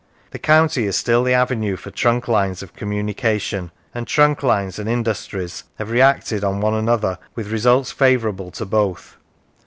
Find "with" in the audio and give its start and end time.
7.35-7.51